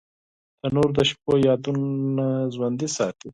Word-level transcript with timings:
تنور 0.59 0.89
د 0.97 0.99
شپو 1.09 1.33
یادونه 1.47 2.25
ژوندۍ 2.53 2.87
ساتي 2.95 3.29